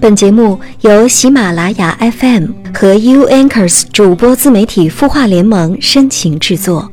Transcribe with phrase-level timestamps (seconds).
[0.00, 6.90] 本节目由喜马拉雅 FM 和 U Anchors 主播自媒体孵化联盟深情制作。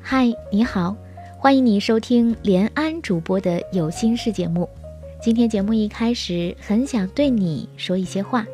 [0.00, 0.96] 嗨，你好，
[1.36, 4.66] 欢迎你收听连安主播的有心事节目。
[5.20, 8.46] 今天节目一开始，很想对你说一些话。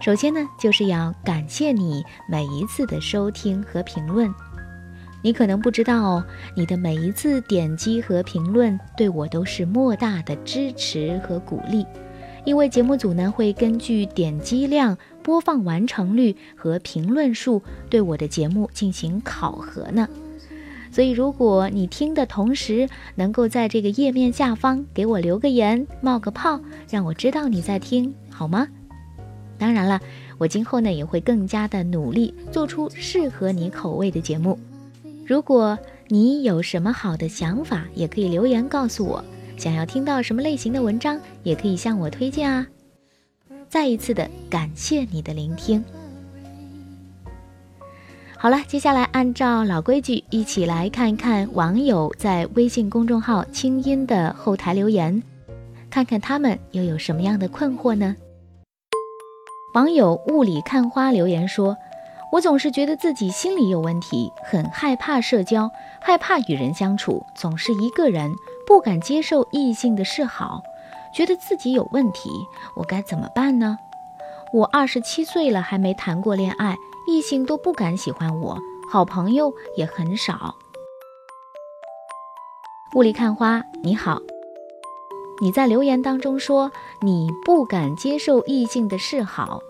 [0.00, 4.32] 首先呢，就是要感谢你每一次的收听和评论。
[5.26, 6.22] 你可能不知道，
[6.54, 11.84] 你的每一次点击和评论对我都是莫大的支持和鼓励，
[12.44, 20.08] 因为节目组呢会根据点击量、播放完成率和评论数对我的节目进行考核呢。
[20.92, 28.68] 所以，如果你听的同时能够在这个页面下方给我留个言、冒个泡，让我知道你在听，好吗？
[29.58, 30.00] 当然了，
[30.38, 34.56] 我今后呢也会更加的努力，做出适合你口味的节目。
[35.26, 35.76] 如果
[36.06, 39.24] 你有什么好的想法，也可以留言告诉我。
[39.56, 42.64] 想要听到什么类型的文章，也可以向我推荐啊。
[43.68, 45.84] 再一次的感谢你的聆听。
[48.38, 55.20] 好了，接下来按照老规矩，一起来看一看网友在微信公众号“清音”的后台留言，
[55.90, 58.14] 看看他们又有什么样的困惑呢？
[59.74, 61.76] 网友雾里看花留言说。
[62.32, 68.34] 我总是觉得自己心里有问题，很害怕社交，害怕与人相处，总是一个人，
[68.66, 70.62] 不敢接受异性的示好，
[71.14, 72.30] 觉得自己有问题，
[72.74, 73.78] 我该怎么办呢？
[74.52, 78.58] 我二十七岁了，还没谈过恋爱，异性都不敢喜欢我，
[78.90, 80.56] 好朋友也很少。
[82.94, 84.20] 雾里看花，你好，
[85.40, 89.60] 你在留言当中说你不敢接受异性的示好。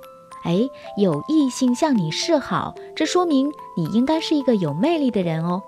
[0.45, 0.61] 哎，
[0.97, 5.63] 有异性向你示好，这说明你应该是一个有魅力的人哦。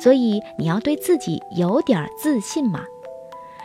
[0.00, 2.80] 所以你要对自己有点自信嘛。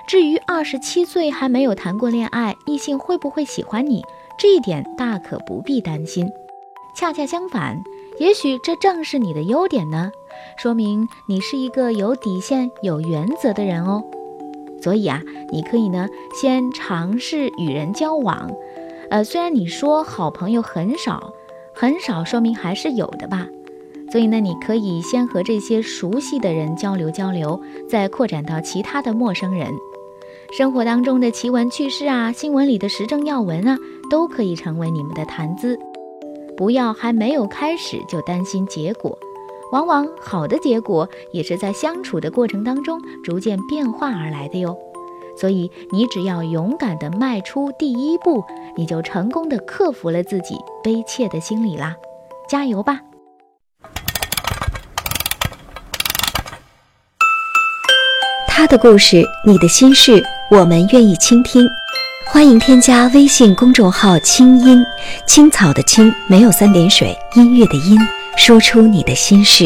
[0.07, 4.03] 至于二十七岁还没有谈过恋爱，异性会不会喜欢你，
[4.39, 6.31] 这一点大可不必担心。
[6.95, 7.83] 恰恰相反，
[8.19, 10.11] 也许这正是你的优点呢，
[10.57, 14.03] 说明你是一个有底线、有原则的人哦。
[14.81, 15.21] 所以啊，
[15.51, 18.49] 你可以呢，先尝试与人交往。
[19.09, 21.33] 呃，虽然你说好朋友很少，
[21.73, 23.47] 很少，说明还是有的吧。
[24.11, 29.71] 所以呢，你可以先和这些熟悉的人交流交流，再扩展到其他的陌生人。
[30.51, 33.77] 生活当中的奇闻趣事啊，新闻里的时政要闻啊，
[34.09, 35.77] 都可以成为你们的谈资。
[36.55, 39.17] 不要还没有开始就担心结果，
[39.73, 44.75] 往往好的结果也是在相处的过程当中逐渐变化而来的哟。
[45.39, 48.43] 所以，你只要勇敢地迈出第一步，
[48.75, 51.95] 你就成功地克服了自己悲切的心理啦！
[52.49, 52.99] 加油吧！
[58.47, 61.67] 他的故事，你的心事，我们愿意倾听。
[62.25, 64.83] 欢迎添加微信公众号“清音
[65.25, 67.97] 青草”的青没有三点水，音乐的音，
[68.35, 69.65] 说出你的心事。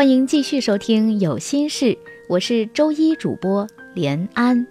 [0.00, 1.84] 欢迎继续收听《有心事》，
[2.26, 4.66] 我是周一主播连安，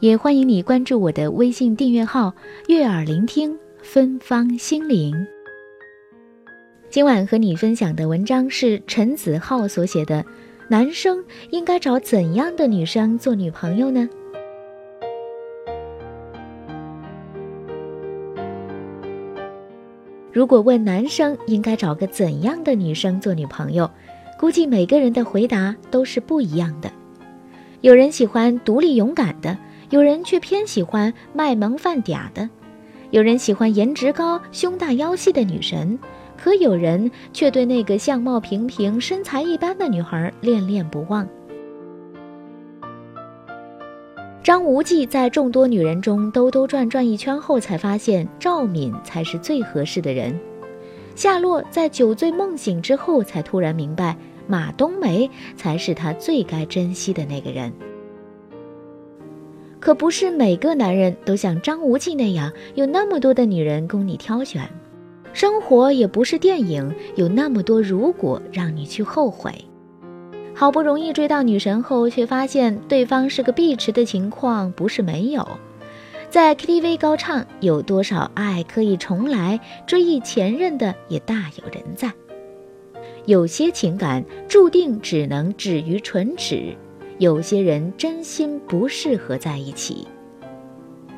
[0.00, 2.34] 也欢迎你关注我的微信订阅号
[2.68, 5.14] “悦耳聆听芬芳心灵”。
[6.90, 10.22] 今晚和你分享的文章是陈子浩所写的
[10.68, 14.06] ：“男生应该找怎样的女生做女朋友呢？”
[20.32, 23.90] 如果问男生应该找个怎样的女生做女朋友？
[24.38, 26.90] 估计每个人的回答都是不一样的。
[27.82, 29.58] 有人喜欢独立勇敢的，
[29.90, 32.48] 有人却偏喜欢卖萌犯嗲的；
[33.10, 35.98] 有人喜欢颜值高、胸大腰细的女神，
[36.38, 41.28] 可有人却对那个相貌平平、身材一般的女孩恋恋不忘。
[44.50, 50.36] 张无忌在众多女人中兜兜转转一圈后，才发现赵敏才是最合适的人。
[51.14, 54.16] 夏洛在酒醉梦醒之后，才突然明白
[54.48, 57.72] 马冬梅才是他最该珍惜的那个人。
[59.78, 64.68] 可不是每个男人都像张无忌那样有那么多的女人供你挑选，
[65.32, 69.54] 生活也不是电影，有那么多如果让你去后悔。
[70.60, 75.48] 好不容易追到女神后，却发现对方是个碧池的情况不是没有。
[76.28, 79.58] 在 KTV 高唱，有多少爱可以重来？
[79.86, 82.12] 追忆前任的也大有人在。
[83.24, 86.76] 有些情感注定只能止于唇齿，
[87.16, 90.06] 有些人真心不适合在一起。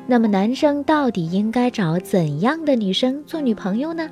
[0.07, 4.09] 那么，男生到底应该找怎样的女生做女朋友呢？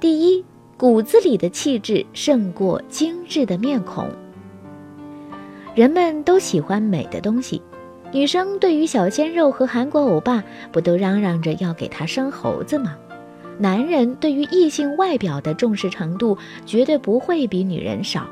[0.00, 0.42] 第一。
[0.76, 4.08] 骨子里的气质胜过精致的面孔。
[5.74, 7.62] 人们都喜欢美的东西，
[8.12, 10.42] 女生对于小鲜肉和韩国欧巴，
[10.72, 12.96] 不都嚷嚷着要给他生猴子吗？
[13.56, 16.36] 男人对于异性外表的重视程度，
[16.66, 18.26] 绝对不会比女人少。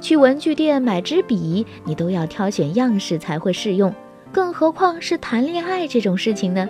[0.00, 3.94] 去文具店买支笔，你都要挑选样式才会适用，
[4.32, 6.66] 更何况是谈恋爱这种事情呢？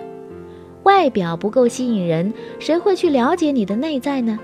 [0.83, 4.37] 外表不够吸引人，谁会去了解你的内在呢？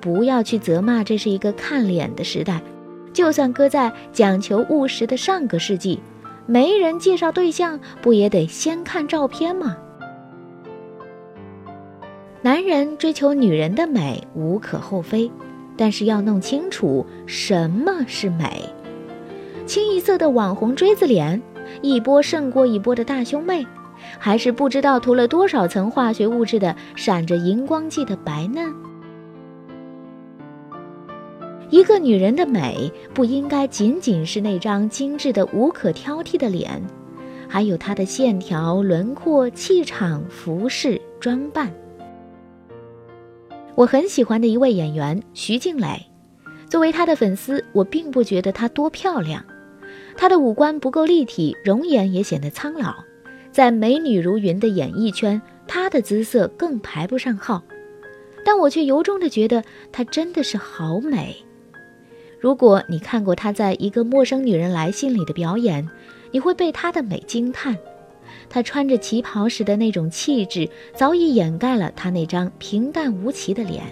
[0.00, 2.60] 不要去责骂，这是一个看脸的时代。
[3.12, 6.00] 就算搁在讲求务实的上个世纪，
[6.46, 9.76] 没人介绍对象，不也得先看照片吗？
[12.42, 15.30] 男人追求女人的美无可厚非，
[15.76, 18.68] 但是要弄清楚什么是美。
[19.64, 21.40] 清一色的网红锥子脸，
[21.80, 23.64] 一波胜过一波的大胸妹，
[24.18, 28.74] 还是不知道涂了多少层化学物质的闪着荧光剂的白嫩？
[31.74, 36.80] 一个女人的美不应该仅仅是那张精致的无可挑剔的脸，
[37.48, 41.74] 还有她的线条、轮廓、气场、服饰、装扮。
[43.74, 46.00] 我很喜欢的一位演员徐静蕾，
[46.68, 49.44] 作为她的粉丝，我并不觉得她多漂亮，
[50.16, 52.94] 她的五官不够立体，容颜也显得苍老，
[53.50, 57.64] 在美女如云的演艺圈，她的姿色更排不上号，
[58.44, 61.43] 但我却由衷的觉得她真的是好美。
[62.44, 65.88] 如果你看过他在一个陌生女人来信里的表演，
[66.30, 67.74] 你会被她的美惊叹。
[68.50, 73.82] 她穿着旗袍时的那种气质，早已掩盖了她那张平淡无奇的脸。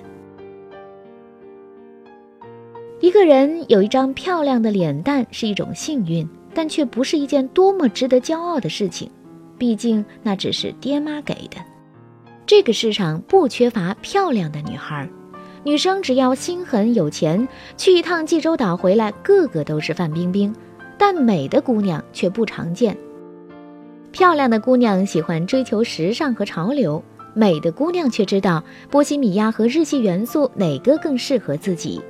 [3.01, 9.11] 一个人有一张漂亮的脸蛋是一种幸运，但却不是一件多么值得骄傲的事情。
[9.57, 11.57] 毕竟那只是爹妈给的。
[12.45, 15.09] 这个世上不缺乏漂亮的女孩。
[15.65, 20.53] 女生只要心狠有钱，去一趟济州岛回来，个个都是范冰冰。
[20.99, 22.97] 但美的姑娘却不常见。
[24.11, 27.03] 漂亮的姑娘喜欢追求时尚和潮流，
[27.35, 32.01] 美的姑娘却知道波西米亚和日系元素哪个更适合自己。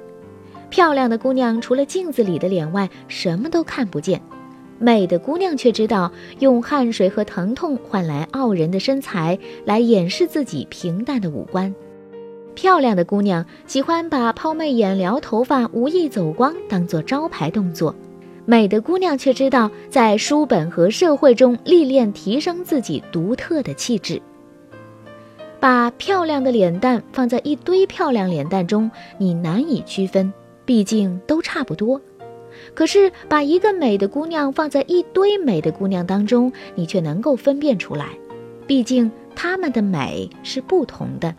[0.68, 4.20] 漂亮的姑娘除了镜子里的脸外，什么都看不见。
[4.78, 6.10] 美的姑娘却知道
[6.40, 11.72] 用汗水和疼痛换来傲人的身材，来掩饰自己平淡的五官。
[12.54, 17.94] 漂亮的姑娘喜欢把抛媚眼、撩头发、无意走光当做招牌动作，
[18.44, 24.20] 美的姑娘却知道在书本和社会中历练，提升自己独特的气质。
[25.58, 30.32] 把漂亮的脸蛋放在一堆漂亮脸蛋中，你难以区分，
[30.64, 32.00] 毕竟都差不多。
[32.74, 38.08] 可是把一个美的姑娘放在一堆美的姑娘当中，你却能够分辨出来，
[38.66, 41.34] 毕竟她们的美是不同的。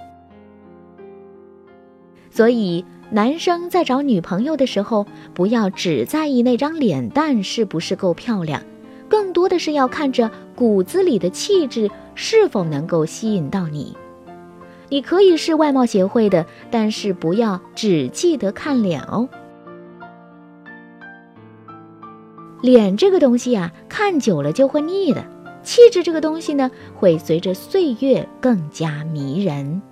[2.33, 8.59] 所以，男生在找女朋友的时候，不要只在意那张脸蛋是不是够漂亮，
[9.07, 13.95] 更多的是要看着骨子里的气质是否能够吸引到你。
[14.89, 19.29] 你可以是外貌协会的，但是不要只记得看脸哦。
[22.63, 25.21] 脸这个东西啊，看久了就会腻的；
[25.61, 29.83] 气质这个东西呢，会随着岁月更加迷人。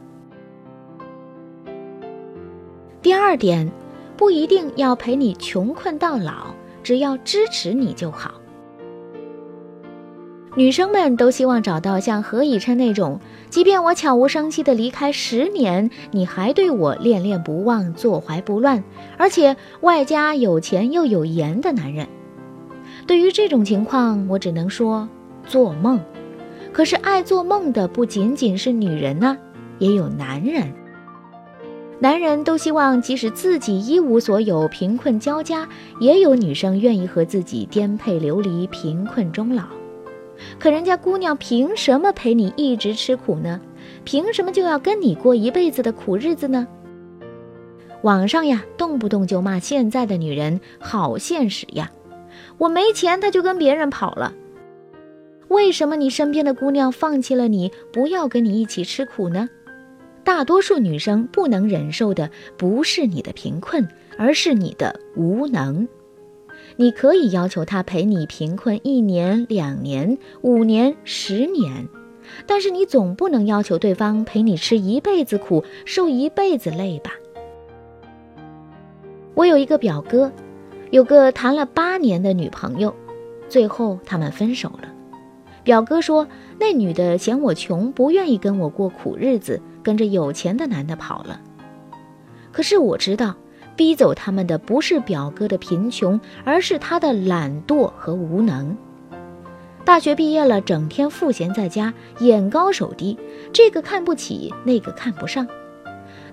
[3.01, 3.72] 第二点，
[4.15, 6.53] 不一定要陪你穷困到老，
[6.84, 8.36] 只要支持你就好。
[10.55, 18.84] 女生们都希望找到像何以琛那种，即便我悄无声息的离开十年，你还对我恋恋不忘、坐怀不乱，
[19.17, 22.08] 而且外加有钱又有颜的男人。
[23.08, 25.08] 对于这种情况，我只能说
[25.48, 26.00] 做梦。
[26.72, 29.38] 可是爱做梦的不仅仅是女人呢，
[29.79, 30.72] 也有男人。
[32.01, 39.65] 男人都希望，即使自己一无所有、贫困交加，也有女生愿意和自己颠沛流离、贫困终老。
[40.58, 43.62] 可人家姑娘凭什么陪你一直吃苦呢？
[44.03, 46.67] 凭什么就要跟你过一辈子的苦日子呢？
[48.01, 51.91] 网上呀，动不动就骂现在的女人好现实呀！
[52.58, 54.34] 我没钱，她就跟别人跑了。
[55.50, 59.48] 为什么你身边的姑娘放弃了你，不要跟你一起吃苦呢？
[60.24, 63.88] 大多数女生不能忍受的不是你的贫困，
[64.18, 65.88] 而是你的无能。
[66.78, 71.88] 你可以要求他陪你贫困一年、两年、五年、十年，
[72.46, 77.12] 但是你总不能要求对方陪你吃一辈子苦、受一辈子累吧？
[79.34, 80.32] 我有一个表哥，
[80.92, 82.94] 有个谈了八年的女朋友，
[83.50, 84.94] 最后他们分手了。
[85.63, 86.28] 表哥说，
[86.60, 89.62] 那女的嫌我穷，不愿意跟我过苦日子。
[89.84, 91.40] 跟着有钱的男的跑了，
[92.52, 93.36] 可是我知道，
[93.76, 98.76] 逼走他们的不是表哥的贫穷，而是他的懒惰和无能。
[99.84, 103.18] 大学毕业了，整天赋闲在家，眼高手低，
[103.52, 105.48] 这个看不起，那个看不上。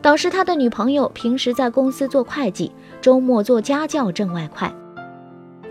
[0.02, 4.72] 导师他的女朋友平时在公司做会计，周末做家教挣外快。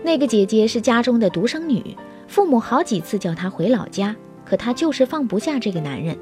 [0.02, 6.18] 那个姐姐是家中的独生女，父母好几次叫她回老家，可她就是放不下这个男人。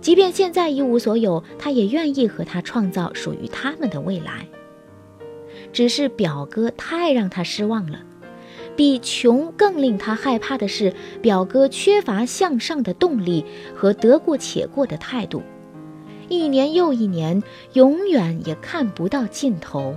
[0.00, 4.46] 即便现在一无所有，他也愿意和他创造属于他们的未来。
[5.72, 8.00] 只是表哥太让他失望了，
[8.74, 15.42] 比穷更令他害怕的是，表哥缺乏向上的动力和得过且过的态度，
[16.28, 17.42] 一年又一年，
[17.74, 19.94] 永远也看不到尽头。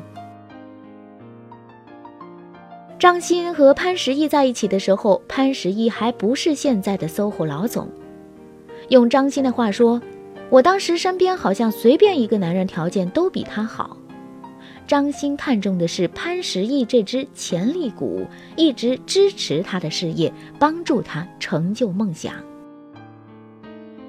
[3.00, 7.89] 张欣和潘石屹在一起的时候，潘石屹还不是现在的 SOHO 老总。
[8.93, 10.00] 用张欣的话说，
[10.51, 13.97] 我当时身边好像随便一个男人条件都比他好。
[14.85, 18.23] 张欣看中的是潘石屹这只潜力股，
[18.55, 22.35] 一直支持他的事业，帮助他成就梦想。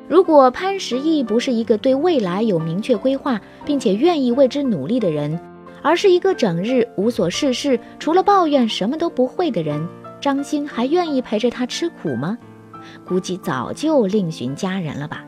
[0.07, 5.41] 如果潘石屹不是一个对未来有明确规划，并且愿意为之努力的人，
[5.81, 9.83] 而是一个整日无所事事，除了抱怨什么都不会的人，
[10.21, 12.37] 张欣还愿意陪着他吃苦吗？
[13.05, 15.25] 估计早就另寻佳人了吧。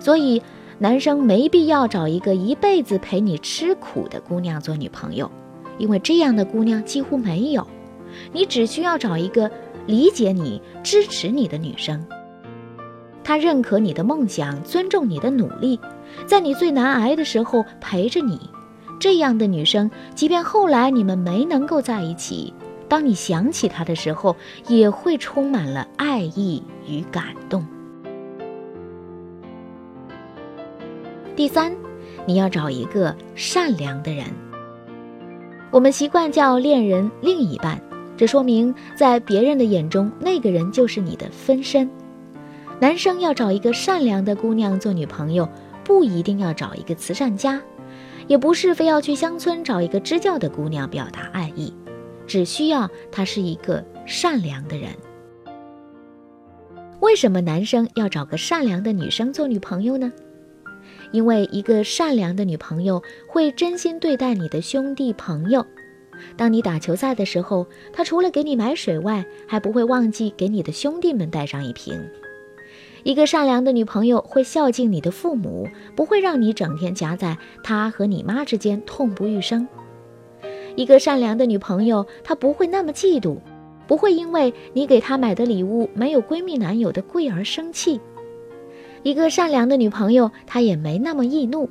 [0.00, 0.42] 所以，
[0.78, 5.30] 男生没必要找一个一辈子陪你吃苦的姑娘做女朋友，
[5.78, 7.66] 因为这样的姑娘几乎没有。
[8.32, 9.50] 你只需要找一个
[9.86, 12.04] 理解你、支持你的女生。
[13.24, 15.78] 她认可你的梦想，尊重你的努力，
[16.26, 18.50] 在你最难挨的时候陪着你。
[18.98, 22.52] 这样的女生，即便后来你们没能够在一起。
[22.92, 24.36] 当你想起他的时候，
[24.68, 27.64] 也会充满了爱意与感动。
[31.34, 31.74] 第三，
[32.26, 34.26] 你要找一个善良的人。
[35.70, 37.80] 我们习惯叫恋人另一半，
[38.14, 41.88] 这说明在别人的眼中，那个人就是你的分身。
[42.78, 45.48] 男生要找一个善良的姑娘做女朋友，
[45.82, 47.58] 不一定要找一个慈善家，
[48.26, 51.72] 也不是非要去乡村找一个支教的姑娘表达爱意。
[52.32, 54.88] 只需要他是一个善良的人。
[57.00, 60.10] 为什么男生要找个善良的女生做女朋友呢？
[61.10, 65.66] 因为一个善良的女朋友会真心对待你的兄弟朋友。
[66.34, 72.02] 当你打球赛的时候，她除了给你买水外，还不会忘记给你的兄弟们带上一瓶。
[73.02, 79.68] 一个善良的女朋友会孝敬你的父母，不会让你整天夹在他和你妈之间痛不欲生。
[80.76, 83.38] 一个善良的女朋友，她不会那么嫉妒，
[83.86, 88.00] 不会因为你给她买的礼物没有闺蜜男友的贵而生气。
[89.02, 91.68] 一个善良的女朋友，她也没那么易怒，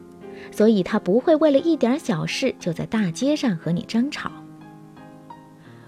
[0.52, 4.32] 所以她不会为了一点小事就在大街上和你争吵。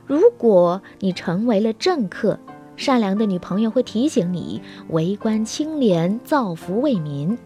[0.05, 2.39] 如果你成为了政客，
[2.75, 7.37] 善良的女朋友会提醒你为官清廉、造福为民；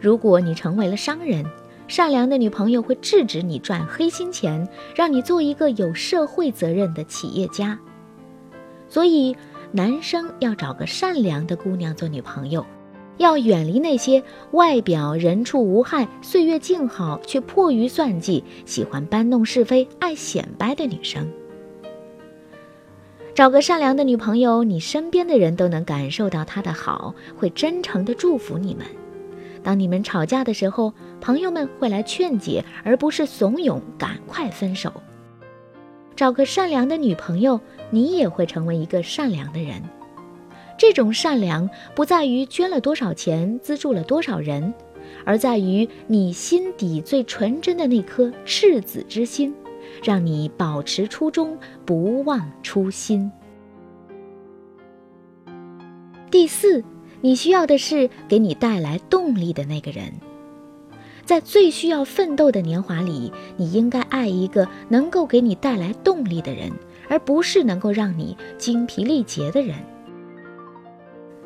[0.00, 1.44] 如果你成为了商人，
[1.92, 7.78] 善良的女朋友会制止你赚黑心钱，让你做一个有社会责任的企业家。
[8.88, 9.36] 所以，
[9.72, 12.64] 男生要找个善良的姑娘做女朋友，
[13.18, 14.22] 要远离那些
[14.52, 21.30] 外表人畜无害、岁月静好却迫于算计、喜欢搬弄是非、爱显摆的女生。
[23.34, 28.86] 找个善良的女朋友，你身边的人都能感受到她的好，会真诚地祝福你们。
[29.62, 34.92] 当你们吵架的时候，朋友们会来劝解，而不是怂恿赶快分手。
[36.14, 39.82] 找个善良的女朋友，你也会成为一个善良的人。
[40.76, 44.74] 这种善良不在于捐了多少钱，资助了多少人，
[45.24, 49.54] 而在于你心底最纯真的那颗赤子之心，
[50.02, 53.30] 让你保持初衷，不忘初心。
[56.30, 56.82] 第四，
[57.22, 60.12] 你需要的是给你带来动力的那个人。
[61.24, 66.72] 在最需要奋斗的年华里，你应该爱一个能够给你带来动力的人，
[67.08, 69.76] 而不是能够让你精疲力竭的人。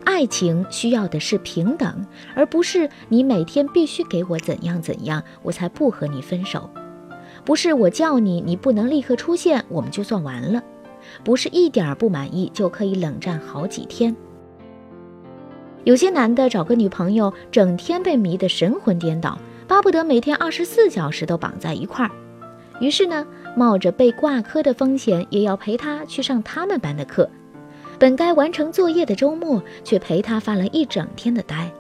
[0.05, 6.71] 爱情需要的是平等，而不是你每天必须给我怎样怎样，我才不和你分手；
[7.45, 10.63] 不是我叫你，你不能立刻出现，我们就算完了；
[11.23, 14.17] 不是一点不满意就可以冷战好几天。
[15.87, 19.39] 有些男的找个女朋友，整天被迷得神魂颠倒，
[19.69, 22.11] 巴不得每天二十四小时都绑在一块儿，
[22.81, 23.25] 于是呢，
[23.55, 27.31] 冒着被挂科的风险，也要陪他去上他们班的课。
[28.01, 31.71] 本该完成作业的周末，却陪他发了一整天的呆。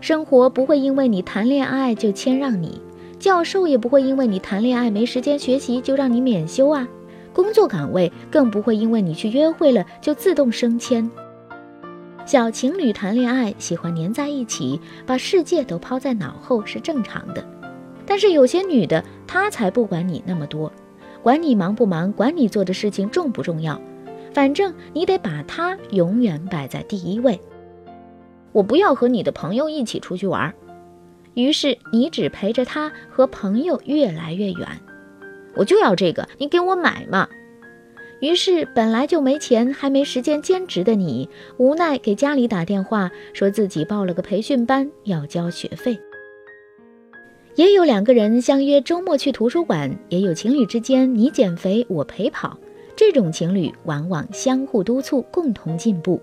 [0.00, 2.80] 生活不会因为你谈恋爱就谦让你，
[3.18, 6.86] 教授也不会因为你谈恋爱没时间学习就让你免休啊。
[7.32, 11.10] 工作岗位更不会因为你去约会了就自动升迁。
[12.26, 17.46] 小情侣谈恋爱喜欢黏在一起，把世界都抛在脑后是正常的。
[18.04, 20.72] 但是有些女的，她才不管你那么多，
[21.22, 23.80] 管你忙不忙，管你做的事情重不重要。
[24.34, 27.40] 反正你得把她永远摆在第一位。
[28.50, 30.52] 我不要和你的朋友一起出去玩，
[31.34, 34.66] 于是你只陪着他和朋友越来越远。
[35.54, 37.28] 我就要这个，你给我买嘛。
[38.20, 45.98] 于是本来就没钱还没时间兼职的你，无奈给家里打电话，说自己报了个培训班要交学费。
[47.56, 52.58] 也有两个人相约周末去图书馆，也有情侣之间你减肥我陪跑。
[52.94, 56.18] 这种情侣往往相互督促，共同进步；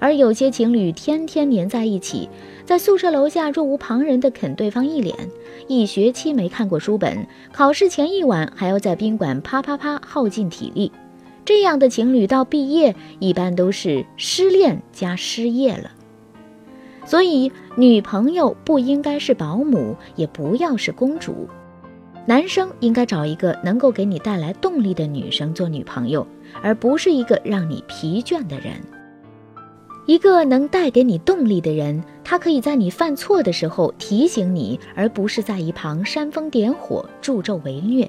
[0.00, 2.28] 而有些情侣天天黏在一起，
[2.64, 5.16] 在宿舍楼下若无旁人地啃对方一脸，
[5.68, 10.90] 一学期没看过书本，考试前一晚还要在宾馆啪啪啪耗尽体力。
[11.44, 15.90] 这样的情侣到毕业一般都是失恋加失业了。
[17.04, 21.48] 所以，女朋友不应该是保姆，也不要是公主。
[22.26, 26.24] 男生应该找一个能够给你带来动力的女生做女朋友，
[26.62, 28.74] 而不是一个让你疲倦的人。
[30.06, 38.08] 一个能带给你动力的人，他可以在你犯错的时候提醒你，而不是在一旁煽风点火、助纣为虐。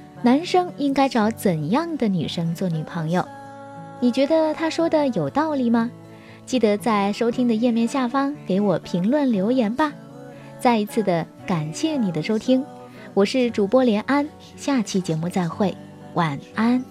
[0.23, 3.27] 男生应该找怎样的女生做女朋友？
[3.99, 5.89] 你觉得他说的有道理吗？
[6.45, 9.91] 记得在收听的页面下方给我评论留言吧。
[10.59, 12.63] 再一次的感谢你的收听。
[13.13, 15.75] 我是主播连安，下期节目再会，
[16.13, 16.90] 晚安。